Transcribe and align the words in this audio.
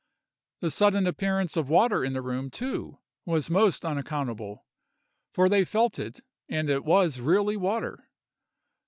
The 0.61 0.71
sudden 0.71 1.05
appearance 1.05 1.55
of 1.55 1.69
water 1.69 2.03
in 2.03 2.13
the 2.13 2.23
room 2.23 2.49
too 2.49 2.97
was 3.23 3.51
most 3.51 3.85
unaccountable; 3.85 4.65
for 5.31 5.47
they 5.47 5.63
felt 5.63 5.99
it, 5.99 6.21
and 6.49 6.71
it 6.71 6.83
was 6.83 7.19
really 7.19 7.55
water. 7.55 8.09